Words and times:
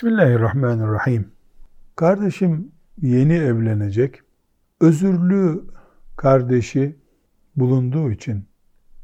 Bismillahirrahmanirrahim. 0.00 1.32
Kardeşim 1.96 2.72
yeni 3.02 3.34
evlenecek. 3.34 4.20
Özürlü 4.80 5.64
kardeşi 6.16 6.98
bulunduğu 7.56 8.10
için 8.10 8.48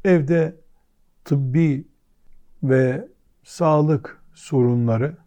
evde 0.05 0.55
tıbbi 1.25 1.87
ve 2.63 3.07
sağlık 3.43 4.23
sorunları 4.33 5.17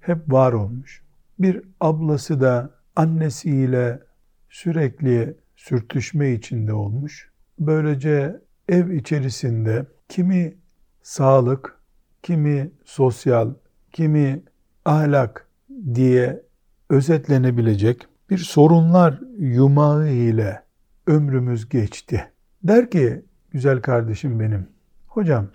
hep 0.00 0.32
var 0.32 0.52
olmuş. 0.52 1.02
Bir 1.38 1.62
ablası 1.80 2.40
da 2.40 2.70
annesiyle 2.96 4.02
sürekli 4.50 5.36
sürtüşme 5.56 6.32
içinde 6.32 6.72
olmuş. 6.72 7.30
Böylece 7.58 8.40
ev 8.68 8.90
içerisinde 8.90 9.86
kimi 10.08 10.56
sağlık, 11.02 11.78
kimi 12.22 12.70
sosyal, 12.84 13.54
kimi 13.92 14.42
ahlak 14.86 15.48
diye 15.94 16.42
özetlenebilecek 16.90 18.06
bir 18.30 18.38
sorunlar 18.38 19.20
yumağı 19.38 20.08
ile 20.08 20.62
ömrümüz 21.06 21.68
geçti. 21.68 22.32
Der 22.62 22.90
ki 22.90 23.24
güzel 23.50 23.82
kardeşim 23.82 24.40
benim, 24.40 24.68
hocam 25.06 25.48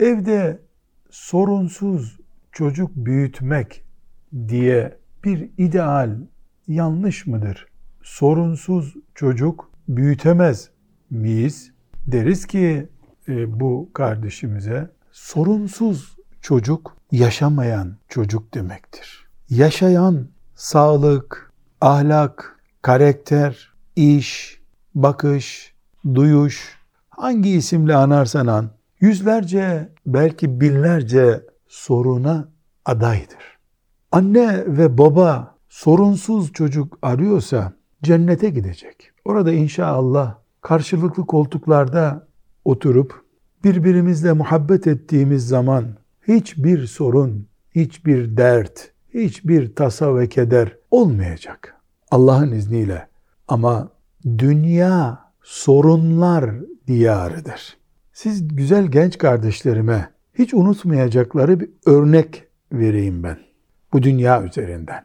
evde 0.00 0.58
sorunsuz 1.10 2.18
çocuk 2.52 2.90
büyütmek 2.96 3.84
diye 4.48 4.98
bir 5.24 5.50
ideal 5.58 6.16
yanlış 6.68 7.26
mıdır? 7.26 7.66
Sorunsuz 8.02 8.96
çocuk 9.14 9.70
büyütemez 9.88 10.70
miyiz? 11.10 11.72
Deriz 12.06 12.46
ki 12.46 12.88
e, 13.28 13.60
bu 13.60 13.90
kardeşimize 13.94 14.90
sorunsuz 15.12 16.17
çocuk 16.48 16.96
yaşamayan 17.12 17.96
çocuk 18.08 18.54
demektir. 18.54 19.26
Yaşayan 19.50 20.28
sağlık, 20.54 21.52
ahlak, 21.80 22.60
karakter, 22.82 23.72
iş, 23.96 24.60
bakış, 24.94 25.74
duyuş 26.14 26.78
hangi 27.10 27.50
isimle 27.50 27.94
anarsan 27.94 28.46
an 28.46 28.70
yüzlerce 29.00 29.92
belki 30.06 30.60
binlerce 30.60 31.46
soruna 31.66 32.48
adaydır. 32.84 33.58
Anne 34.12 34.64
ve 34.66 34.98
baba 34.98 35.54
sorunsuz 35.68 36.52
çocuk 36.52 36.98
arıyorsa 37.02 37.72
cennete 38.02 38.50
gidecek. 38.50 39.10
Orada 39.24 39.52
inşallah 39.52 40.34
karşılıklı 40.60 41.26
koltuklarda 41.26 42.26
oturup 42.64 43.24
birbirimizle 43.64 44.32
muhabbet 44.32 44.86
ettiğimiz 44.86 45.48
zaman 45.48 45.84
hiçbir 46.28 46.86
sorun, 46.86 47.46
hiçbir 47.74 48.36
dert, 48.36 48.90
hiçbir 49.14 49.74
tasa 49.74 50.16
ve 50.16 50.28
keder 50.28 50.76
olmayacak. 50.90 51.74
Allah'ın 52.10 52.52
izniyle. 52.52 53.08
Ama 53.48 53.88
dünya 54.38 55.18
sorunlar 55.42 56.54
diyarıdır. 56.86 57.76
Siz 58.12 58.56
güzel 58.56 58.86
genç 58.86 59.18
kardeşlerime 59.18 60.10
hiç 60.34 60.54
unutmayacakları 60.54 61.60
bir 61.60 61.70
örnek 61.86 62.44
vereyim 62.72 63.22
ben. 63.22 63.38
Bu 63.92 64.02
dünya 64.02 64.42
üzerinden. 64.42 65.04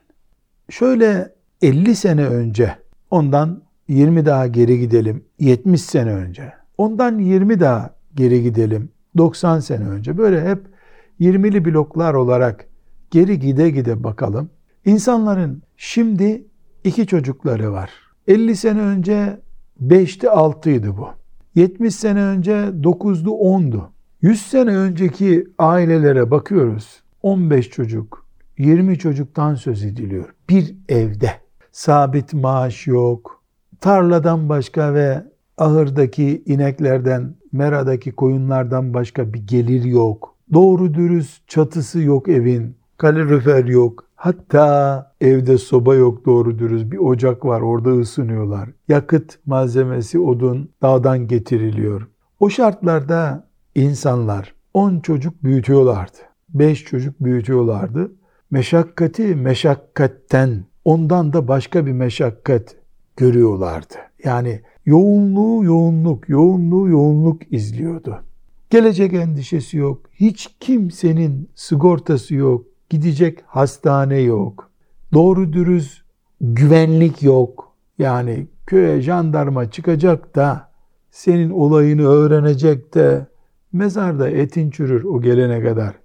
Şöyle 0.69 1.33
50 1.61 1.95
sene 1.95 2.25
önce, 2.25 2.75
ondan 3.11 3.63
20 3.88 4.25
daha 4.25 4.47
geri 4.47 4.79
gidelim, 4.79 5.25
70 5.39 5.81
sene 5.81 6.13
önce, 6.13 6.53
ondan 6.77 7.19
20 7.19 7.59
daha 7.59 7.95
geri 8.16 8.44
gidelim, 8.44 8.89
90 9.17 9.59
sene 9.59 9.89
önce. 9.89 10.17
Böyle 10.17 10.49
hep 10.49 10.72
20'li 11.19 11.66
bloklar 11.66 12.14
olarak 12.14 12.67
geri 13.11 13.39
gide 13.39 13.69
gide 13.69 14.03
bakalım. 14.03 14.50
İnsanların 14.86 15.64
şimdi 15.78 16.45
iki 16.83 17.08
çocukları 17.08 17.72
var. 17.72 17.89
50 18.28 18.56
sene 18.56 18.81
önce 18.81 19.39
5'ti 19.81 20.28
6'ydı 20.28 20.97
bu. 20.97 21.08
70 21.56 21.96
sene 21.96 22.22
önce 22.22 22.51
9'du 22.51 23.29
10'du. 23.29 23.91
100 24.22 24.41
sene 24.41 24.78
önceki 24.78 25.47
ailelere 25.57 26.31
bakıyoruz. 26.31 27.03
15 27.24 27.69
çocuk, 27.69 28.25
20 28.57 28.97
çocuktan 28.97 29.56
söz 29.56 29.85
ediliyor. 29.85 30.34
Bir 30.50 30.75
evde. 30.90 31.31
Sabit 31.72 32.34
maaş 32.34 32.88
yok. 32.88 33.44
Tarladan 33.81 34.50
başka 34.50 34.94
ve 34.94 35.24
ahırdaki 35.57 36.44
ineklerden, 36.45 37.35
meradaki 37.51 38.12
koyunlardan 38.12 38.94
başka 38.94 39.34
bir 39.34 39.47
gelir 39.47 39.84
yok. 39.84 40.32
Doğru 40.54 40.94
dürüst 40.94 41.48
çatısı 41.48 42.00
yok 42.00 42.30
evin. 42.30 42.76
Kalorifer 42.98 43.66
yok. 43.66 44.06
Hatta 44.16 45.12
evde 45.22 45.58
soba 45.58 45.96
yok 45.96 46.26
doğru 46.26 46.59
dürüst. 46.59 46.92
Bir 46.92 46.98
ocak 46.98 47.46
var 47.46 47.62
orada 47.62 47.90
ısınıyorlar. 47.90 48.70
Yakıt 48.88 49.40
malzemesi 49.46 50.20
odun 50.20 50.70
dağdan 50.81 51.28
getiriliyor. 51.28 52.08
O 52.40 52.50
şartlarda 52.50 53.48
insanlar 53.76 54.56
10 54.74 55.00
çocuk 55.00 55.44
büyütüyorlardı. 55.44 56.18
5 56.50 56.84
çocuk 56.84 57.20
büyütüyorlardı. 57.20 58.12
Meşakkati 58.52 59.36
meşakkatten 59.36 60.66
ondan 60.86 61.34
da 61.34 61.48
başka 61.48 61.86
bir 61.86 61.92
meşakkat 61.92 62.75
görüyorlardı. 63.18 63.94
Yani 64.24 64.62
yoğunluğu 64.86 65.64
yoğunluk, 65.64 66.30
yoğunluğu 66.30 66.90
yoğunluk 66.90 67.54
izliyordu. 67.54 68.24
Gelecek 68.73 69.13
endişesi 69.13 69.78
yok. 69.78 70.01
Hiç 70.13 70.50
kimsenin 70.59 71.50
sigortası 71.56 72.35
yok. 72.35 72.66
Gidecek 72.89 73.39
hastane 73.45 74.19
yok. 74.19 74.69
Doğru 75.13 75.53
dürüst 75.53 76.01
güvenlik 76.41 77.23
yok. 77.23 77.73
Yani 77.97 78.47
köye 78.66 79.01
jandarma 79.01 79.72
çıkacak 79.72 80.35
da 80.35 80.72
senin 81.12 81.50
olayını 81.50 82.07
öğrenecek 82.07 82.94
de 82.94 83.28
mezarda 83.73 84.29
etin 84.29 84.69
çürür 84.69 85.03
o 85.03 85.22
gelene 85.22 85.63
kadar. 85.63 85.95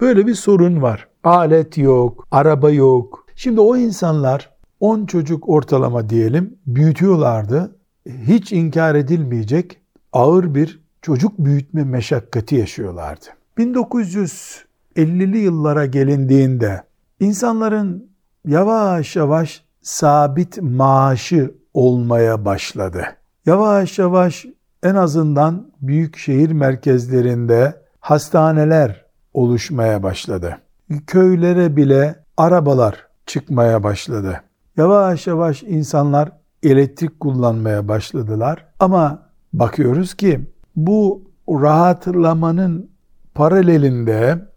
Böyle 0.00 0.26
bir 0.26 0.34
sorun 0.34 0.82
var. 0.82 1.08
Alet 1.24 1.78
yok, 1.78 2.26
araba 2.30 2.70
yok. 2.70 3.26
Şimdi 3.36 3.60
o 3.60 3.76
insanlar 3.76 4.50
10 4.80 5.06
çocuk 5.06 5.48
ortalama 5.48 6.08
diyelim 6.08 6.58
büyütüyorlardı. 6.66 7.76
Hiç 8.06 8.52
inkar 8.52 8.94
edilmeyecek 8.94 9.78
ağır 10.12 10.54
bir 10.54 10.83
çocuk 11.04 11.38
büyütme 11.38 11.84
meşakkati 11.84 12.56
yaşıyorlardı. 12.56 13.24
1950'li 13.58 15.38
yıllara 15.38 15.86
gelindiğinde 15.86 16.82
insanların 17.20 18.10
yavaş 18.46 19.16
yavaş 19.16 19.64
sabit 19.82 20.62
maaşı 20.62 21.54
olmaya 21.74 22.44
başladı. 22.44 23.04
Yavaş 23.46 23.98
yavaş 23.98 24.46
en 24.82 24.94
azından 24.94 25.72
büyük 25.80 26.16
şehir 26.16 26.52
merkezlerinde 26.52 27.82
hastaneler 28.00 29.04
oluşmaya 29.34 30.02
başladı. 30.02 30.58
Köylere 31.06 31.76
bile 31.76 32.24
arabalar 32.36 33.06
çıkmaya 33.26 33.82
başladı. 33.82 34.40
Yavaş 34.76 35.26
yavaş 35.26 35.62
insanlar 35.62 36.32
elektrik 36.62 37.20
kullanmaya 37.20 37.88
başladılar. 37.88 38.66
Ama 38.80 39.22
bakıyoruz 39.52 40.14
ki 40.14 40.53
bu 40.76 41.30
rahatlamanın 41.48 42.90
paralelinde 43.34 44.48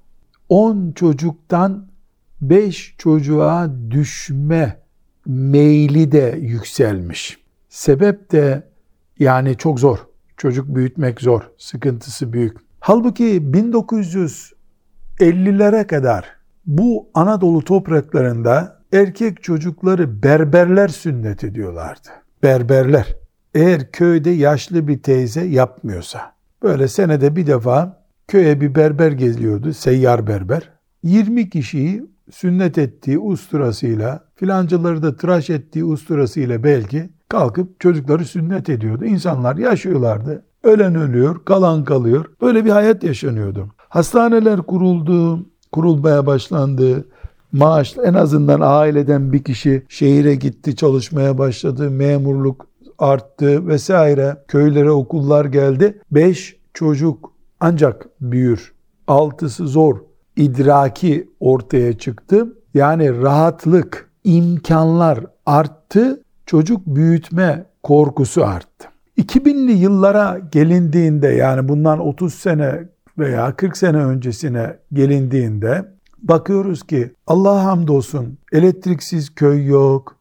10 0.50 0.92
çocuktan 0.92 1.88
5 2.42 2.96
çocuğa 2.98 3.72
düşme 3.92 4.82
meyli 5.26 6.12
de 6.12 6.40
yükselmiş. 6.42 7.38
Sebep 7.70 8.32
de 8.32 8.68
yani 9.20 9.58
çok 9.58 9.80
zor. 9.80 9.98
Çocuk 10.38 10.76
büyütmek 10.76 11.22
zor. 11.22 11.42
Sıkıntısı 11.58 12.34
büyük. 12.34 12.58
Halbuki 12.80 13.42
1950'lere 13.42 15.88
kadar 15.88 16.26
bu 16.66 17.10
Anadolu 17.14 17.64
topraklarında 17.64 18.78
erkek 18.94 19.44
çocukları 19.44 20.24
berberler 20.24 20.88
sünnet 20.88 21.44
ediyorlardı. 21.44 22.10
Berberler 22.44 23.16
eğer 23.58 23.92
köyde 23.92 24.30
yaşlı 24.30 24.88
bir 24.88 25.04
teyze 25.04 25.46
yapmıyorsa, 25.46 26.22
böyle 26.64 26.88
senede 26.88 27.36
bir 27.36 27.48
defa 27.48 28.04
köye 28.28 28.62
bir 28.62 28.76
berber 28.76 29.12
geliyordu, 29.12 29.74
seyyar 29.74 30.28
berber. 30.28 30.70
20 31.04 31.50
kişiyi 31.50 32.06
sünnet 32.32 32.78
ettiği 32.78 33.20
usturasıyla, 33.20 34.24
filancıları 34.36 35.04
da 35.04 35.16
tıraş 35.16 35.50
ettiği 35.50 35.84
usturasıyla 35.84 36.64
belki 36.64 37.10
kalkıp 37.30 37.80
çocukları 37.80 38.26
sünnet 38.26 38.70
ediyordu. 38.70 39.06
İnsanlar 39.06 39.56
yaşıyorlardı. 39.56 40.44
Ölen 40.64 40.96
ölüyor, 40.96 41.46
kalan 41.46 41.84
kalıyor. 41.84 42.26
Böyle 42.42 42.66
bir 42.66 42.70
hayat 42.70 43.04
yaşanıyordu. 43.04 43.68
Hastaneler 43.78 44.62
kuruldu, 44.62 45.46
kurulmaya 45.72 46.26
başlandı. 46.26 47.06
Maaş 47.52 47.96
en 48.04 48.14
azından 48.14 48.60
aileden 48.64 49.34
bir 49.34 49.44
kişi 49.44 49.84
şehire 49.90 50.36
gitti, 50.36 50.76
çalışmaya 50.76 51.38
başladı. 51.38 51.92
Memurluk 51.92 52.68
arttı 53.00 53.68
vesaire. 53.68 54.38
Köylere 54.48 54.92
okullar 54.92 55.46
geldi. 55.46 56.02
Beş 56.12 56.56
çocuk 56.74 57.32
ancak 57.60 58.08
büyür. 58.22 58.74
Altısı 59.08 59.68
zor. 59.68 59.98
İdraki 60.36 61.30
ortaya 61.40 61.98
çıktı. 61.98 62.54
Yani 62.74 63.22
rahatlık, 63.22 64.10
imkanlar 64.24 65.20
arttı, 65.46 66.24
çocuk 66.46 66.82
büyütme 66.86 67.66
korkusu 67.84 68.46
arttı. 68.46 68.88
2000'li 69.18 69.72
yıllara 69.72 70.40
gelindiğinde 70.52 71.28
yani 71.28 71.68
bundan 71.68 72.00
30 72.00 72.34
sene 72.34 72.88
veya 73.18 73.56
40 73.56 73.78
sene 73.78 73.98
öncesine 73.98 74.78
gelindiğinde 74.94 75.86
bakıyoruz 76.18 76.84
ki 76.84 77.12
Allah'a 77.28 77.64
hamdolsun 77.64 78.38
elektriksiz 78.52 79.36
köy 79.36 79.66
yok, 79.66 80.17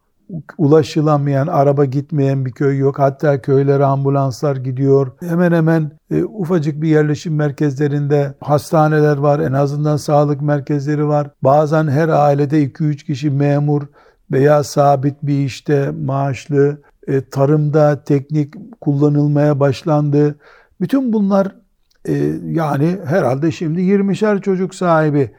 ulaşılamayan, 0.58 1.46
araba 1.46 1.84
gitmeyen 1.84 2.44
bir 2.44 2.52
köy 2.52 2.78
yok. 2.78 2.99
Hatta 2.99 3.43
köylere 3.43 3.84
ambulanslar 3.84 4.56
gidiyor. 4.56 5.12
Hemen 5.20 5.52
hemen 5.52 5.90
e, 6.11 6.25
ufacık 6.25 6.82
bir 6.82 6.88
yerleşim 6.88 7.34
merkezlerinde 7.34 8.34
hastaneler 8.40 9.17
var. 9.17 9.40
En 9.40 9.52
azından 9.52 9.96
sağlık 9.96 10.43
merkezleri 10.43 11.08
var. 11.08 11.31
Bazen 11.43 11.88
her 11.88 12.08
ailede 12.08 12.64
2-3 12.64 12.96
kişi 12.96 13.31
memur 13.31 13.82
veya 14.31 14.64
sabit 14.64 15.14
bir 15.23 15.44
işte 15.44 15.90
maaşlı. 16.05 16.81
E, 17.08 17.28
tarımda 17.28 18.05
teknik 18.05 18.55
kullanılmaya 18.81 19.61
başlandı. 19.61 20.38
Bütün 20.81 21.12
bunlar 21.12 21.55
e, 22.08 22.14
yani 22.44 22.99
herhalde 23.05 23.50
şimdi 23.50 23.81
20'şer 23.81 24.40
çocuk 24.40 24.75
sahibi 24.75 25.31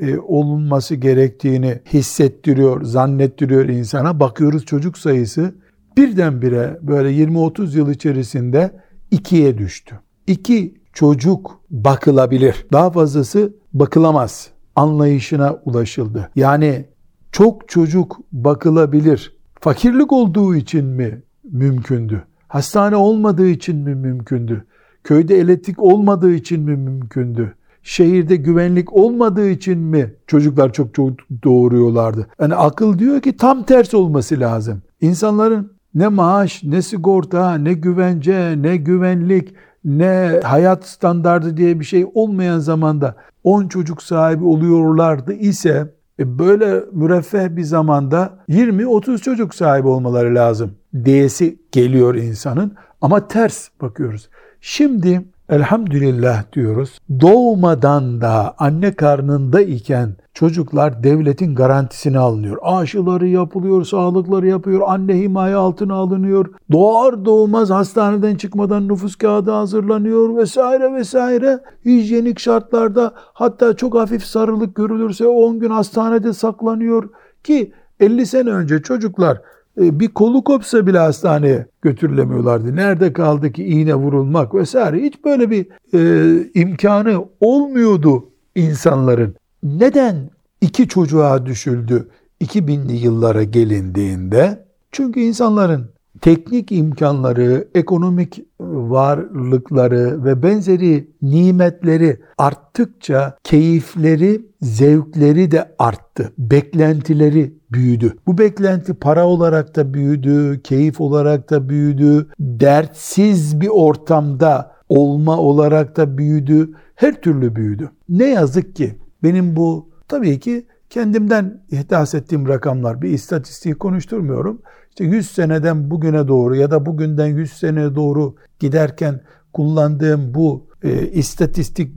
e, 0.00 0.18
olunması 0.18 0.94
gerektiğini 0.94 1.80
hissettiriyor, 1.92 2.84
zannettiriyor 2.84 3.68
insana. 3.68 4.20
Bakıyoruz 4.20 4.64
çocuk 4.64 4.98
sayısı 4.98 5.54
birdenbire 5.96 6.78
böyle 6.82 7.10
20-30 7.10 7.76
yıl 7.76 7.90
içerisinde 7.90 8.80
ikiye 9.10 9.58
düştü. 9.58 10.00
İki 10.26 10.74
çocuk 10.92 11.60
bakılabilir. 11.70 12.66
Daha 12.72 12.90
fazlası 12.90 13.52
bakılamaz 13.72 14.50
anlayışına 14.76 15.58
ulaşıldı. 15.64 16.30
Yani 16.36 16.86
çok 17.32 17.68
çocuk 17.68 18.20
bakılabilir. 18.32 19.36
Fakirlik 19.60 20.12
olduğu 20.12 20.54
için 20.56 20.84
mi 20.84 21.22
mümkündü? 21.44 22.24
Hastane 22.48 22.96
olmadığı 22.96 23.48
için 23.48 23.76
mi 23.76 23.94
mümkündü? 23.94 24.64
Köyde 25.04 25.38
elektrik 25.38 25.82
olmadığı 25.82 26.32
için 26.32 26.60
mi 26.60 26.76
mümkündü? 26.76 27.54
Şehirde 27.88 28.36
güvenlik 28.36 28.92
olmadığı 28.92 29.48
için 29.48 29.78
mi 29.78 30.14
çocuklar 30.26 30.72
çok 30.72 30.94
çok 30.94 31.10
doğuruyorlardı? 31.44 32.26
Yani 32.40 32.54
akıl 32.54 32.98
diyor 32.98 33.20
ki 33.20 33.36
tam 33.36 33.62
tersi 33.62 33.96
olması 33.96 34.40
lazım. 34.40 34.82
İnsanların 35.00 35.72
ne 35.94 36.08
maaş, 36.08 36.62
ne 36.64 36.82
sigorta, 36.82 37.54
ne 37.54 37.72
güvence, 37.72 38.62
ne 38.62 38.76
güvenlik, 38.76 39.54
ne 39.84 40.40
hayat 40.44 40.88
standardı 40.88 41.56
diye 41.56 41.80
bir 41.80 41.84
şey 41.84 42.06
olmayan 42.14 42.58
zamanda 42.58 43.16
10 43.44 43.68
çocuk 43.68 44.02
sahibi 44.02 44.44
oluyorlardı 44.44 45.32
ise 45.32 45.94
e 46.18 46.38
böyle 46.38 46.84
müreffeh 46.92 47.56
bir 47.56 47.62
zamanda 47.62 48.38
20-30 48.48 49.18
çocuk 49.18 49.54
sahibi 49.54 49.88
olmaları 49.88 50.34
lazım 50.34 50.70
diyesi 51.04 51.58
geliyor 51.72 52.14
insanın 52.14 52.74
ama 53.00 53.28
ters 53.28 53.68
bakıyoruz. 53.80 54.28
Şimdi 54.60 55.22
elhamdülillah 55.48 56.52
diyoruz. 56.52 56.98
Doğmadan 57.20 58.20
da 58.20 58.54
anne 58.58 58.94
karnında 58.94 59.60
iken 59.60 60.16
çocuklar 60.34 61.02
devletin 61.02 61.54
garantisini 61.54 62.18
alınıyor. 62.18 62.58
Aşıları 62.62 63.26
yapılıyor, 63.26 63.84
sağlıkları 63.84 64.46
yapıyor, 64.46 64.80
anne 64.86 65.14
himaye 65.14 65.54
altına 65.54 65.94
alınıyor. 65.94 66.46
Doğar 66.72 67.24
doğmaz 67.24 67.70
hastaneden 67.70 68.36
çıkmadan 68.36 68.88
nüfus 68.88 69.16
kağıdı 69.16 69.50
hazırlanıyor 69.50 70.36
vesaire 70.36 70.94
vesaire. 70.94 71.60
Hijyenik 71.84 72.38
şartlarda 72.38 73.12
hatta 73.16 73.76
çok 73.76 73.94
hafif 73.94 74.24
sarılık 74.24 74.74
görülürse 74.74 75.26
10 75.26 75.58
gün 75.58 75.70
hastanede 75.70 76.32
saklanıyor 76.32 77.08
ki 77.44 77.72
50 78.00 78.26
sene 78.26 78.50
önce 78.50 78.82
çocuklar 78.82 79.40
bir 79.78 80.08
kolu 80.08 80.44
kopsa 80.44 80.86
bile 80.86 80.98
hastaneye 80.98 81.66
götürülemiyorlardı. 81.82 82.76
Nerede 82.76 83.12
kaldı 83.12 83.52
ki 83.52 83.64
iğne 83.64 83.94
vurulmak 83.94 84.54
vesaire. 84.54 85.02
Hiç 85.02 85.24
böyle 85.24 85.50
bir 85.50 85.66
e, 85.94 86.50
imkanı 86.54 87.24
olmuyordu 87.40 88.28
insanların. 88.54 89.34
Neden 89.62 90.30
iki 90.60 90.88
çocuğa 90.88 91.46
düşüldü 91.46 92.08
2000'li 92.40 92.96
yıllara 92.96 93.42
gelindiğinde? 93.42 94.64
Çünkü 94.92 95.20
insanların 95.20 95.90
teknik 96.20 96.72
imkanları, 96.72 97.68
ekonomik 97.74 98.44
varlıkları 98.60 100.24
ve 100.24 100.42
benzeri 100.42 101.10
nimetleri 101.22 102.20
arttıkça 102.38 103.38
keyifleri, 103.44 104.46
zevkleri 104.60 105.50
de 105.50 105.74
arttı. 105.78 106.32
Beklentileri 106.38 107.54
büyüdü. 107.72 108.16
Bu 108.26 108.38
beklenti 108.38 108.94
para 108.94 109.26
olarak 109.26 109.76
da 109.76 109.94
büyüdü, 109.94 110.60
keyif 110.64 111.00
olarak 111.00 111.50
da 111.50 111.68
büyüdü, 111.68 112.28
dertsiz 112.40 113.60
bir 113.60 113.68
ortamda 113.68 114.72
olma 114.88 115.38
olarak 115.38 115.96
da 115.96 116.18
büyüdü, 116.18 116.72
her 116.94 117.22
türlü 117.22 117.56
büyüdü. 117.56 117.90
Ne 118.08 118.26
yazık 118.26 118.76
ki 118.76 118.94
benim 119.22 119.56
bu 119.56 119.88
tabii 120.08 120.40
ki 120.40 120.66
kendimden 120.90 121.62
ihdas 121.70 122.14
ettiğim 122.14 122.48
rakamlar, 122.48 123.02
bir 123.02 123.10
istatistiği 123.10 123.74
konuşturmuyorum. 123.74 124.62
İşte 124.88 125.04
100 125.04 125.30
seneden 125.30 125.90
bugüne 125.90 126.28
doğru 126.28 126.56
ya 126.56 126.70
da 126.70 126.86
bugünden 126.86 127.26
100 127.26 127.52
sene 127.52 127.94
doğru 127.94 128.34
giderken 128.58 129.20
kullandığım 129.52 130.34
bu 130.34 130.66
e, 130.82 131.08
istatistik 131.08 131.92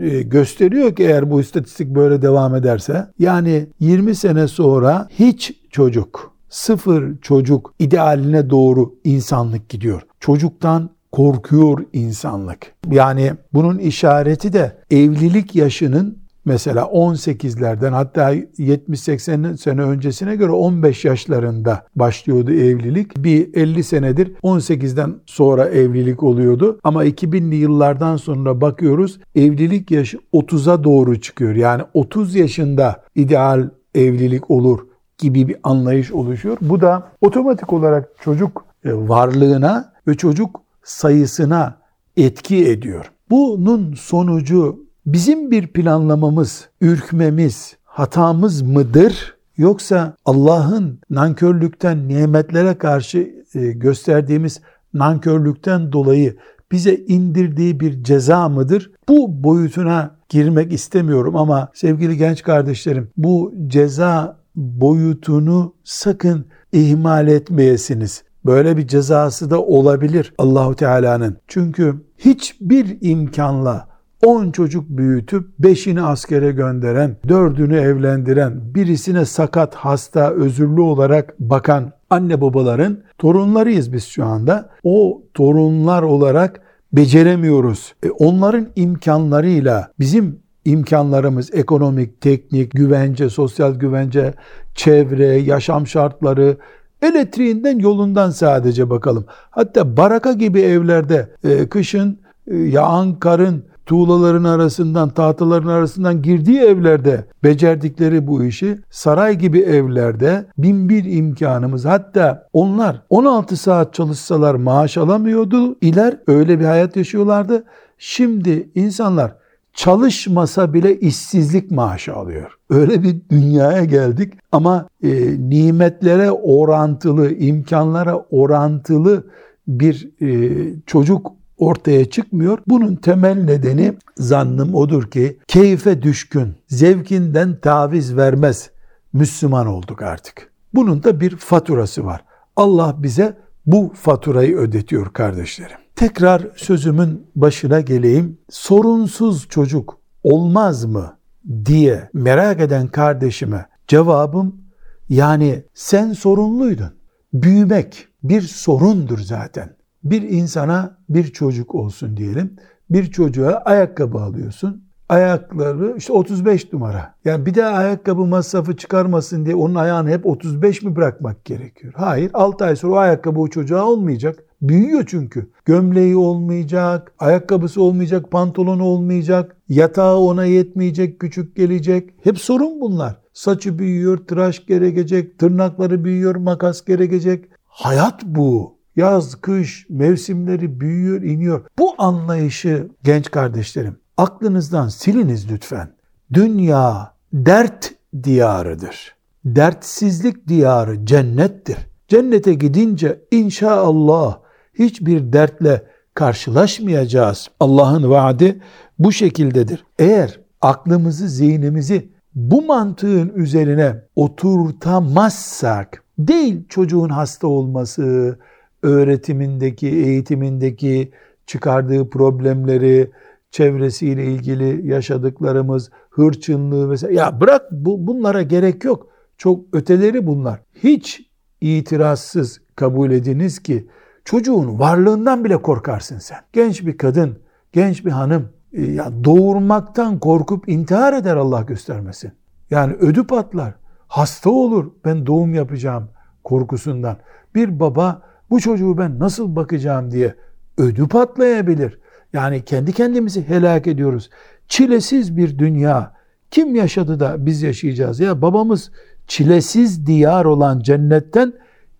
e, 0.00 0.22
gösteriyor 0.22 0.96
ki 0.96 1.02
eğer 1.02 1.30
bu 1.30 1.40
istatistik 1.40 1.94
böyle 1.94 2.22
devam 2.22 2.54
ederse 2.54 3.06
yani 3.18 3.66
20 3.80 4.14
sene 4.14 4.48
sonra 4.48 5.08
hiç 5.10 5.52
çocuk, 5.70 6.32
sıfır 6.48 7.18
çocuk 7.20 7.74
idealine 7.78 8.50
doğru 8.50 8.94
insanlık 9.04 9.68
gidiyor. 9.68 10.02
Çocuktan 10.20 10.90
korkuyor 11.12 11.84
insanlık. 11.92 12.72
Yani 12.90 13.32
bunun 13.52 13.78
işareti 13.78 14.52
de 14.52 14.76
evlilik 14.90 15.54
yaşının 15.54 16.18
mesela 16.46 16.82
18'lerden 16.82 17.92
hatta 17.92 18.34
70-80 18.34 19.56
sene 19.56 19.82
öncesine 19.82 20.36
göre 20.36 20.52
15 20.52 21.04
yaşlarında 21.04 21.86
başlıyordu 21.96 22.52
evlilik. 22.52 23.16
Bir 23.16 23.54
50 23.54 23.82
senedir 23.82 24.34
18'den 24.34 25.14
sonra 25.26 25.64
evlilik 25.64 26.22
oluyordu. 26.22 26.80
Ama 26.84 27.04
2000'li 27.04 27.54
yıllardan 27.54 28.16
sonra 28.16 28.60
bakıyoruz 28.60 29.18
evlilik 29.34 29.90
yaşı 29.90 30.18
30'a 30.32 30.84
doğru 30.84 31.20
çıkıyor. 31.20 31.54
Yani 31.54 31.82
30 31.94 32.34
yaşında 32.34 33.04
ideal 33.14 33.68
evlilik 33.94 34.50
olur 34.50 34.80
gibi 35.18 35.48
bir 35.48 35.56
anlayış 35.62 36.12
oluşuyor. 36.12 36.56
Bu 36.60 36.80
da 36.80 37.12
otomatik 37.20 37.72
olarak 37.72 38.08
çocuk 38.20 38.64
e, 38.84 38.92
varlığına 38.92 39.92
ve 40.08 40.14
çocuk 40.14 40.60
sayısına 40.82 41.78
etki 42.16 42.68
ediyor. 42.68 43.12
Bunun 43.30 43.94
sonucu 43.94 44.85
bizim 45.06 45.50
bir 45.50 45.66
planlamamız, 45.66 46.68
ürkmemiz, 46.80 47.76
hatamız 47.84 48.62
mıdır? 48.62 49.36
Yoksa 49.56 50.16
Allah'ın 50.24 51.00
nankörlükten, 51.10 52.08
nimetlere 52.08 52.78
karşı 52.78 53.44
e, 53.54 53.72
gösterdiğimiz 53.72 54.60
nankörlükten 54.94 55.92
dolayı 55.92 56.36
bize 56.72 56.94
indirdiği 56.94 57.80
bir 57.80 58.04
ceza 58.04 58.48
mıdır? 58.48 58.90
Bu 59.08 59.44
boyutuna 59.44 60.16
girmek 60.28 60.72
istemiyorum 60.72 61.36
ama 61.36 61.68
sevgili 61.74 62.16
genç 62.16 62.42
kardeşlerim 62.42 63.08
bu 63.16 63.54
ceza 63.66 64.38
boyutunu 64.56 65.74
sakın 65.84 66.46
ihmal 66.72 67.28
etmeyesiniz. 67.28 68.24
Böyle 68.44 68.76
bir 68.76 68.86
cezası 68.86 69.50
da 69.50 69.62
olabilir 69.62 70.34
Allahu 70.38 70.74
Teala'nın. 70.74 71.36
Çünkü 71.48 71.94
hiçbir 72.18 72.98
imkanla 73.00 73.95
10 74.24 74.50
çocuk 74.50 74.88
büyütüp 74.88 75.50
5'ini 75.60 76.02
askere 76.02 76.52
gönderen, 76.52 77.16
4'ünü 77.26 77.80
evlendiren, 77.80 78.74
birisine 78.74 79.24
sakat, 79.24 79.74
hasta, 79.74 80.30
özürlü 80.30 80.80
olarak 80.80 81.40
bakan 81.40 81.92
anne 82.10 82.40
babaların 82.40 82.98
torunlarıyız 83.18 83.92
biz 83.92 84.04
şu 84.04 84.24
anda. 84.24 84.70
O 84.84 85.22
torunlar 85.34 86.02
olarak 86.02 86.60
beceremiyoruz. 86.92 87.94
E 88.02 88.10
onların 88.10 88.66
imkanlarıyla 88.76 89.92
bizim 89.98 90.38
imkanlarımız 90.64 91.54
ekonomik, 91.54 92.20
teknik, 92.20 92.72
güvence, 92.72 93.30
sosyal 93.30 93.74
güvence, 93.74 94.34
çevre, 94.74 95.26
yaşam 95.26 95.86
şartları, 95.86 96.56
elektriğinden 97.02 97.78
yolundan 97.78 98.30
sadece 98.30 98.90
bakalım. 98.90 99.24
Hatta 99.50 99.96
baraka 99.96 100.32
gibi 100.32 100.60
evlerde 100.60 101.28
e, 101.44 101.68
kışın 101.68 102.18
e, 102.46 102.56
yağan 102.56 103.18
karın 103.18 103.64
tuğlaların 103.86 104.44
arasından, 104.44 105.08
tahtaların 105.08 105.68
arasından 105.68 106.22
girdiği 106.22 106.60
evlerde 106.60 107.24
becerdikleri 107.44 108.26
bu 108.26 108.44
işi 108.44 108.78
saray 108.90 109.38
gibi 109.38 109.60
evlerde 109.60 110.46
bin 110.58 110.88
bir 110.88 111.04
imkanımız 111.04 111.84
hatta 111.84 112.48
onlar 112.52 113.02
16 113.10 113.56
saat 113.56 113.94
çalışsalar 113.94 114.54
maaş 114.54 114.96
alamıyordu. 114.96 115.76
İler 115.80 116.18
öyle 116.26 116.60
bir 116.60 116.64
hayat 116.64 116.96
yaşıyorlardı. 116.96 117.64
Şimdi 117.98 118.70
insanlar 118.74 119.34
çalışmasa 119.74 120.74
bile 120.74 121.00
işsizlik 121.00 121.70
maaşı 121.70 122.14
alıyor. 122.14 122.58
Öyle 122.70 123.02
bir 123.02 123.16
dünyaya 123.30 123.84
geldik 123.84 124.32
ama 124.52 124.88
e, 125.02 125.08
nimetlere 125.48 126.30
orantılı, 126.30 127.32
imkanlara 127.34 128.16
orantılı 128.30 129.24
bir 129.68 130.10
e, 130.22 130.50
çocuk 130.86 131.32
ortaya 131.58 132.10
çıkmıyor. 132.10 132.58
Bunun 132.66 132.96
temel 132.96 133.44
nedeni 133.44 133.96
zannım 134.16 134.74
odur 134.74 135.10
ki 135.10 135.38
keyfe 135.48 136.02
düşkün, 136.02 136.54
zevkinden 136.68 137.60
taviz 137.60 138.16
vermez 138.16 138.70
Müslüman 139.12 139.66
olduk 139.66 140.02
artık. 140.02 140.52
Bunun 140.74 141.02
da 141.02 141.20
bir 141.20 141.36
faturası 141.36 142.04
var. 142.04 142.24
Allah 142.56 142.96
bize 142.98 143.36
bu 143.66 143.92
faturayı 143.94 144.56
ödetiyor 144.56 145.12
kardeşlerim. 145.12 145.76
Tekrar 145.96 146.42
sözümün 146.56 147.26
başına 147.36 147.80
geleyim. 147.80 148.38
Sorunsuz 148.50 149.48
çocuk 149.48 149.98
olmaz 150.22 150.84
mı 150.84 151.16
diye 151.64 152.10
merak 152.12 152.60
eden 152.60 152.88
kardeşime 152.88 153.66
cevabım 153.88 154.60
yani 155.08 155.64
sen 155.74 156.12
sorunluydun. 156.12 156.92
Büyümek 157.32 158.08
bir 158.22 158.42
sorundur 158.42 159.18
zaten. 159.18 159.75
Bir 160.10 160.22
insana 160.22 160.98
bir 161.08 161.24
çocuk 161.24 161.74
olsun 161.74 162.16
diyelim. 162.16 162.56
Bir 162.90 163.10
çocuğa 163.10 163.62
ayakkabı 163.64 164.18
alıyorsun 164.18 164.86
ayakları 165.08 165.94
işte 165.98 166.12
35 166.12 166.72
numara. 166.72 167.14
Yani 167.24 167.46
bir 167.46 167.54
de 167.54 167.64
ayakkabı 167.64 168.26
masrafı 168.26 168.76
çıkarmasın 168.76 169.46
diye 169.46 169.54
onun 169.54 169.74
ayağını 169.74 170.10
hep 170.10 170.26
35 170.26 170.82
mi 170.82 170.96
bırakmak 170.96 171.44
gerekiyor? 171.44 171.92
Hayır 171.96 172.30
6 172.34 172.64
ay 172.64 172.76
sonra 172.76 172.92
o 172.94 172.96
ayakkabı 172.96 173.40
o 173.40 173.48
çocuğa 173.48 173.84
olmayacak. 173.84 174.42
Büyüyor 174.62 175.04
çünkü. 175.06 175.50
Gömleği 175.64 176.16
olmayacak, 176.16 177.12
ayakkabısı 177.18 177.82
olmayacak, 177.82 178.30
pantolonu 178.30 178.84
olmayacak, 178.84 179.56
yatağı 179.68 180.16
ona 180.16 180.44
yetmeyecek, 180.44 181.20
küçük 181.20 181.56
gelecek. 181.56 182.10
Hep 182.22 182.38
sorun 182.38 182.80
bunlar. 182.80 183.16
Saçı 183.32 183.78
büyüyor, 183.78 184.18
tıraş 184.18 184.66
gerekecek, 184.66 185.38
tırnakları 185.38 186.04
büyüyor, 186.04 186.36
makas 186.36 186.84
gerekecek. 186.84 187.44
Hayat 187.64 188.22
bu. 188.24 188.75
Yaz, 188.96 189.34
kış, 189.34 189.86
mevsimleri 189.88 190.80
büyüyor, 190.80 191.22
iniyor. 191.22 191.64
Bu 191.78 191.94
anlayışı 191.98 192.88
genç 193.02 193.30
kardeşlerim 193.30 193.96
aklınızdan 194.16 194.88
siliniz 194.88 195.50
lütfen. 195.52 195.88
Dünya 196.32 197.14
dert 197.32 197.92
diyarıdır. 198.22 199.16
Dertsizlik 199.44 200.48
diyarı 200.48 201.06
cennettir. 201.06 201.76
Cennete 202.08 202.54
gidince 202.54 203.20
inşallah 203.30 204.38
hiçbir 204.74 205.32
dertle 205.32 205.86
karşılaşmayacağız. 206.14 207.48
Allah'ın 207.60 208.10
vaadi 208.10 208.62
bu 208.98 209.12
şekildedir. 209.12 209.84
Eğer 209.98 210.40
aklımızı, 210.60 211.28
zihnimizi 211.28 212.12
bu 212.34 212.62
mantığın 212.62 213.32
üzerine 213.34 214.02
oturtamazsak, 214.16 216.02
değil 216.18 216.68
çocuğun 216.68 217.08
hasta 217.08 217.46
olması, 217.46 218.38
öğretimindeki, 218.86 219.88
eğitimindeki 219.88 221.12
çıkardığı 221.46 222.10
problemleri, 222.10 223.10
çevresiyle 223.50 224.24
ilgili 224.24 224.88
yaşadıklarımız, 224.88 225.90
hırçınlığı 226.10 226.90
vesaire. 226.90 227.14
Ya 227.14 227.40
bırak 227.40 227.62
bu, 227.72 228.06
bunlara 228.06 228.42
gerek 228.42 228.84
yok. 228.84 229.08
Çok 229.38 229.64
öteleri 229.72 230.26
bunlar. 230.26 230.60
Hiç 230.74 231.30
itirazsız 231.60 232.60
kabul 232.76 233.10
ediniz 233.10 233.58
ki 233.58 233.88
çocuğun 234.24 234.78
varlığından 234.78 235.44
bile 235.44 235.56
korkarsın 235.56 236.18
sen. 236.18 236.38
Genç 236.52 236.86
bir 236.86 236.98
kadın, 236.98 237.38
genç 237.72 238.04
bir 238.04 238.10
hanım 238.10 238.48
e, 238.72 238.82
ya 238.82 239.24
doğurmaktan 239.24 240.18
korkup 240.18 240.68
intihar 240.68 241.12
eder 241.12 241.36
Allah 241.36 241.62
göstermesin. 241.62 242.32
Yani 242.70 242.92
ödü 242.92 243.26
patlar. 243.26 243.74
Hasta 244.08 244.50
olur 244.50 244.90
ben 245.04 245.26
doğum 245.26 245.54
yapacağım 245.54 246.08
korkusundan. 246.44 247.16
Bir 247.54 247.80
baba 247.80 248.22
bu 248.50 248.60
çocuğu 248.60 248.98
ben 248.98 249.18
nasıl 249.18 249.56
bakacağım 249.56 250.10
diye 250.10 250.34
ödü 250.78 251.08
patlayabilir. 251.08 251.98
Yani 252.32 252.64
kendi 252.64 252.92
kendimizi 252.92 253.48
helak 253.48 253.86
ediyoruz. 253.86 254.30
Çilesiz 254.68 255.36
bir 255.36 255.58
dünya. 255.58 256.16
Kim 256.50 256.74
yaşadı 256.74 257.20
da 257.20 257.46
biz 257.46 257.62
yaşayacağız? 257.62 258.20
Ya 258.20 258.42
babamız 258.42 258.90
çilesiz 259.26 260.06
diyar 260.06 260.44
olan 260.44 260.80
cennetten 260.80 261.52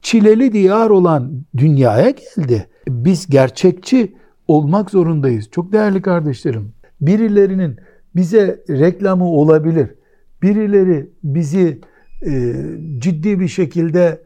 çileli 0.02 0.52
diyar 0.52 0.90
olan 0.90 1.44
dünyaya 1.56 2.10
geldi. 2.10 2.66
Biz 2.88 3.26
gerçekçi 3.26 4.16
olmak 4.48 4.90
zorundayız. 4.90 5.48
Çok 5.50 5.72
değerli 5.72 6.02
kardeşlerim. 6.02 6.72
Birilerinin 7.00 7.76
bize 8.16 8.64
reklamı 8.68 9.24
olabilir. 9.24 9.94
Birileri 10.42 11.10
bizi 11.24 11.80
e, 12.26 12.54
ciddi 12.98 13.40
bir 13.40 13.48
şekilde 13.48 14.22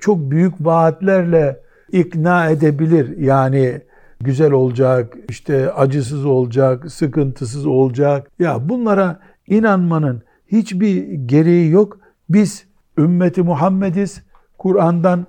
çok 0.00 0.30
büyük 0.30 0.54
vaatlerle 0.60 1.60
ikna 1.92 2.50
edebilir. 2.50 3.18
Yani 3.18 3.80
güzel 4.20 4.52
olacak, 4.52 5.16
işte 5.28 5.72
acısız 5.72 6.26
olacak, 6.26 6.92
sıkıntısız 6.92 7.66
olacak. 7.66 8.30
Ya 8.38 8.68
bunlara 8.68 9.20
inanmanın 9.46 10.22
hiçbir 10.46 11.12
gereği 11.12 11.70
yok. 11.70 11.98
Biz 12.28 12.64
ümmeti 12.98 13.42
Muhammediz. 13.42 14.22
Kur'an'dan 14.58 15.26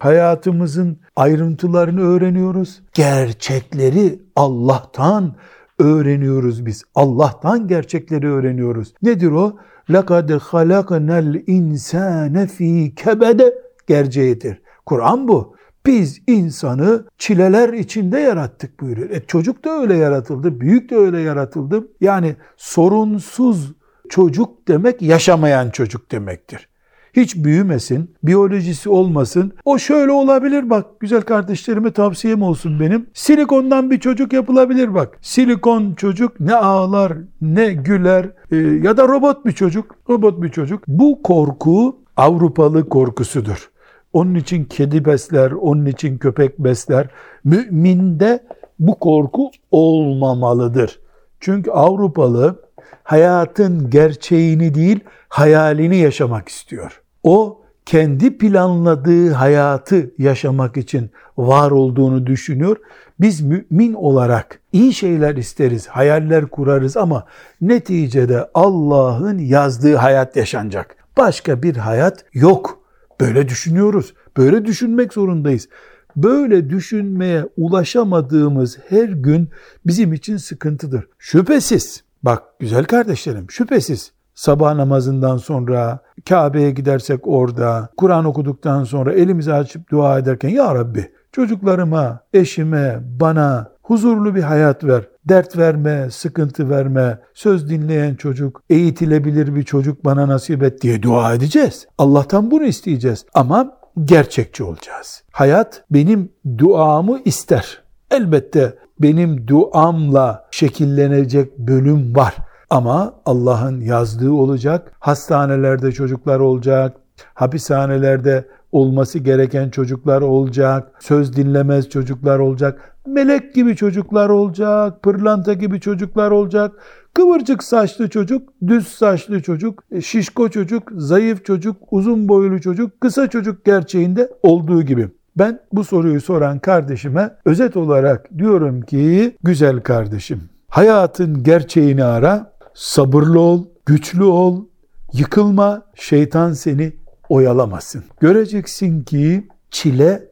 hayatımızın 0.00 0.98
ayrıntılarını 1.16 2.00
öğreniyoruz. 2.00 2.82
Gerçekleri 2.92 4.22
Allah'tan 4.36 5.34
öğreniyoruz 5.78 6.66
biz. 6.66 6.84
Allah'tan 6.94 7.68
gerçekleri 7.68 8.28
öğreniyoruz. 8.28 8.94
Nedir 9.02 9.30
o? 9.30 9.56
لَقَدْ 9.88 10.38
خَلَقْنَا 10.38 11.16
الْاِنْسَانَ 11.24 12.46
ف۪ي 12.46 12.94
كَبَدَ 12.94 13.52
gerçeğidir. 13.89 14.61
Kur'an 14.85 15.27
bu. 15.27 15.55
Biz 15.85 16.21
insanı 16.27 17.05
çileler 17.17 17.73
içinde 17.73 18.19
yarattık 18.19 18.79
buyuruyor. 18.79 19.09
E 19.09 19.25
çocuk 19.27 19.65
da 19.65 19.69
öyle 19.81 19.95
yaratıldı, 19.95 20.61
büyük 20.61 20.89
de 20.89 20.95
öyle 20.95 21.19
yaratıldı. 21.19 21.87
Yani 22.01 22.35
sorunsuz 22.57 23.73
çocuk 24.09 24.67
demek 24.67 25.01
yaşamayan 25.01 25.69
çocuk 25.69 26.11
demektir. 26.11 26.69
Hiç 27.13 27.35
büyümesin, 27.35 28.15
biyolojisi 28.23 28.89
olmasın. 28.89 29.53
O 29.65 29.77
şöyle 29.77 30.11
olabilir 30.11 30.69
bak, 30.69 30.99
güzel 30.99 31.21
kardeşlerime 31.21 31.91
tavsiyem 31.91 32.41
olsun 32.41 32.79
benim. 32.79 33.09
Silikondan 33.13 33.91
bir 33.91 33.99
çocuk 33.99 34.33
yapılabilir 34.33 34.93
bak. 34.93 35.17
Silikon 35.21 35.93
çocuk 35.93 36.39
ne 36.39 36.55
ağlar, 36.55 37.13
ne 37.41 37.73
güler 37.73 38.29
e, 38.51 38.55
ya 38.57 38.97
da 38.97 39.07
robot 39.07 39.45
bir 39.45 39.51
çocuk, 39.51 39.95
robot 40.09 40.41
bir 40.41 40.49
çocuk. 40.49 40.83
Bu 40.87 41.21
korku 41.23 41.99
Avrupalı 42.17 42.89
korkusudur. 42.89 43.69
Onun 44.13 44.35
için 44.35 44.65
kedi 44.65 45.05
besler, 45.05 45.51
onun 45.51 45.85
için 45.85 46.17
köpek 46.17 46.59
besler. 46.59 47.07
Müminde 47.43 48.43
bu 48.79 48.99
korku 48.99 49.51
olmamalıdır. 49.71 50.99
Çünkü 51.39 51.71
Avrupalı 51.71 52.69
hayatın 53.03 53.89
gerçeğini 53.89 54.75
değil, 54.75 54.99
hayalini 55.29 55.97
yaşamak 55.97 56.49
istiyor. 56.49 57.01
O 57.23 57.61
kendi 57.85 58.37
planladığı 58.37 59.31
hayatı 59.31 60.11
yaşamak 60.17 60.77
için 60.77 61.11
var 61.37 61.71
olduğunu 61.71 62.27
düşünüyor. 62.27 62.77
Biz 63.19 63.41
mümin 63.41 63.93
olarak 63.93 64.59
iyi 64.71 64.93
şeyler 64.93 65.35
isteriz, 65.35 65.87
hayaller 65.87 66.45
kurarız 66.45 66.97
ama 66.97 67.25
neticede 67.61 68.49
Allah'ın 68.53 69.37
yazdığı 69.37 69.95
hayat 69.95 70.35
yaşanacak. 70.35 70.95
Başka 71.17 71.63
bir 71.63 71.75
hayat 71.77 72.25
yok. 72.33 72.78
Böyle 73.21 73.49
düşünüyoruz. 73.49 74.13
Böyle 74.37 74.65
düşünmek 74.65 75.13
zorundayız. 75.13 75.69
Böyle 76.15 76.69
düşünmeye 76.69 77.45
ulaşamadığımız 77.57 78.77
her 78.89 79.09
gün 79.09 79.49
bizim 79.87 80.13
için 80.13 80.37
sıkıntıdır. 80.37 81.07
Şüphesiz, 81.19 82.03
bak 82.23 82.43
güzel 82.59 82.85
kardeşlerim, 82.85 83.45
şüphesiz 83.49 84.11
sabah 84.35 84.75
namazından 84.75 85.37
sonra 85.37 85.99
Kabe'ye 86.29 86.71
gidersek 86.71 87.27
orada, 87.27 87.89
Kur'an 87.97 88.25
okuduktan 88.25 88.83
sonra 88.83 89.13
elimizi 89.13 89.53
açıp 89.53 89.91
dua 89.91 90.19
ederken 90.19 90.49
Ya 90.49 90.75
Rabbi 90.75 91.11
çocuklarıma, 91.31 92.19
eşime, 92.33 92.99
bana 93.19 93.71
huzurlu 93.89 94.35
bir 94.35 94.41
hayat 94.41 94.83
ver. 94.83 95.03
Dert 95.25 95.57
verme, 95.57 96.07
sıkıntı 96.11 96.69
verme, 96.69 97.19
söz 97.33 97.69
dinleyen 97.69 98.15
çocuk, 98.15 98.61
eğitilebilir 98.69 99.55
bir 99.55 99.63
çocuk 99.63 100.05
bana 100.05 100.27
nasip 100.27 100.63
et 100.63 100.81
diye 100.81 101.03
dua 101.03 101.33
edeceğiz. 101.33 101.87
Allah'tan 101.97 102.51
bunu 102.51 102.63
isteyeceğiz. 102.63 103.25
Ama 103.33 103.71
gerçekçi 104.05 104.63
olacağız. 104.63 105.23
Hayat 105.31 105.83
benim 105.91 106.31
duamı 106.57 107.19
ister. 107.25 107.81
Elbette 108.11 108.73
benim 108.99 109.47
duamla 109.47 110.47
şekillenecek 110.51 111.57
bölüm 111.57 112.15
var. 112.15 112.35
Ama 112.69 113.13
Allah'ın 113.25 113.81
yazdığı 113.81 114.31
olacak. 114.31 114.91
Hastanelerde 114.99 115.91
çocuklar 115.91 116.39
olacak. 116.39 116.97
Hapishanelerde 117.33 118.47
olması 118.71 119.19
gereken 119.19 119.69
çocuklar 119.69 120.21
olacak. 120.21 120.91
Söz 120.99 121.35
dinlemez 121.35 121.89
çocuklar 121.89 122.39
olacak 122.39 122.95
melek 123.07 123.55
gibi 123.55 123.75
çocuklar 123.75 124.29
olacak, 124.29 125.03
pırlanta 125.03 125.53
gibi 125.53 125.79
çocuklar 125.79 126.31
olacak, 126.31 126.71
Kıvırcık 127.13 127.63
saçlı 127.63 128.09
çocuk, 128.09 128.49
düz 128.67 128.87
saçlı 128.87 129.41
çocuk, 129.41 129.83
e, 129.91 130.01
şişko 130.01 130.49
çocuk, 130.49 130.91
zayıf 130.97 131.45
çocuk, 131.45 131.77
uzun 131.91 132.27
boylu 132.27 132.61
çocuk, 132.61 133.01
kısa 133.01 133.27
çocuk 133.27 133.65
gerçeğinde 133.65 134.31
olduğu 134.43 134.83
gibi. 134.83 135.07
Ben 135.37 135.59
bu 135.73 135.83
soruyu 135.83 136.21
soran 136.21 136.59
kardeşime 136.59 137.35
özet 137.45 137.77
olarak 137.77 138.37
diyorum 138.37 138.81
ki 138.81 139.35
güzel 139.43 139.81
kardeşim 139.81 140.41
hayatın 140.69 141.43
gerçeğini 141.43 142.03
ara, 142.03 142.53
sabırlı 142.73 143.39
ol, 143.39 143.65
güçlü 143.85 144.23
ol, 144.23 144.65
yıkılma, 145.13 145.81
şeytan 145.95 146.53
seni 146.53 146.93
oyalamasın. 147.29 148.03
Göreceksin 148.19 149.03
ki 149.03 149.47
çile 149.71 150.29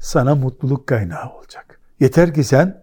sana 0.00 0.34
mutluluk 0.34 0.86
kaynağı 0.86 1.30
olacak. 1.38 1.80
Yeter 2.00 2.34
ki 2.34 2.44
sen 2.44 2.82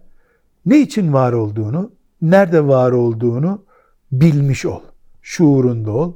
ne 0.66 0.80
için 0.80 1.12
var 1.12 1.32
olduğunu, 1.32 1.92
nerede 2.22 2.66
var 2.66 2.92
olduğunu 2.92 3.62
bilmiş 4.12 4.66
ol. 4.66 4.80
Şuurunda 5.22 5.90
ol. 5.90 6.12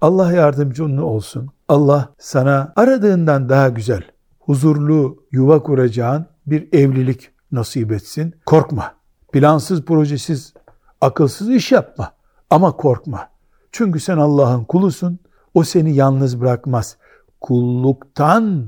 Allah 0.00 0.32
yardımcın 0.32 0.96
olsun. 0.96 1.50
Allah 1.68 2.08
sana 2.18 2.72
aradığından 2.76 3.48
daha 3.48 3.68
güzel, 3.68 4.02
huzurlu 4.40 5.24
yuva 5.32 5.62
kuracağın 5.62 6.26
bir 6.46 6.68
evlilik 6.72 7.30
nasip 7.52 7.92
etsin. 7.92 8.34
Korkma. 8.46 8.94
Plansız, 9.32 9.84
projesiz, 9.84 10.54
akılsız 11.00 11.50
iş 11.50 11.72
yapma. 11.72 12.12
Ama 12.50 12.76
korkma. 12.76 13.28
Çünkü 13.72 14.00
sen 14.00 14.18
Allah'ın 14.18 14.64
kulusun. 14.64 15.18
O 15.54 15.64
seni 15.64 15.94
yalnız 15.94 16.40
bırakmaz. 16.40 16.96
Kulluktan 17.40 18.66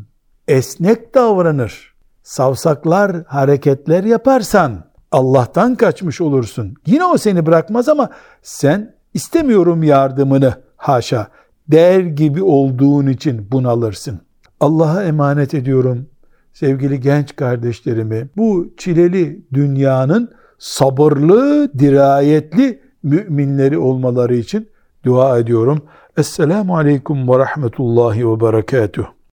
esnek 0.49 1.15
davranır. 1.15 1.95
Savsaklar, 2.23 3.25
hareketler 3.27 4.05
yaparsan 4.05 4.85
Allah'tan 5.13 5.75
kaçmış 5.75 6.21
olursun. 6.21 6.75
Yine 6.87 7.05
o 7.05 7.19
seni 7.19 7.47
bırakmaz 7.47 7.89
ama 7.89 8.11
sen 8.43 8.95
istemiyorum 9.15 9.83
yardımını 9.83 10.55
haşa 10.77 11.29
der 11.69 12.01
gibi 12.01 12.43
olduğun 12.43 13.07
için 13.07 13.51
bunalırsın. 13.53 14.21
Allah'a 14.61 15.05
emanet 15.05 15.55
ediyorum 15.55 16.07
sevgili 16.53 17.01
genç 17.01 17.37
kardeşlerimi 17.37 18.29
bu 18.37 18.69
çileli 18.77 19.45
dünyanın 19.53 20.31
sabırlı, 20.59 21.73
dirayetli 21.79 22.81
müminleri 23.03 23.79
olmaları 23.79 24.37
için 24.37 24.69
dua 25.05 25.39
ediyorum. 25.39 25.83
Esselamu 26.17 26.77
Aleyküm 26.77 27.29
ve 27.29 27.39
Rahmetullahi 27.39 28.31
ve 28.31 28.41
Berekatuhu. 28.41 29.07